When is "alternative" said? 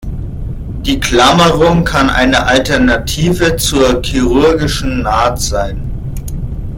2.47-3.55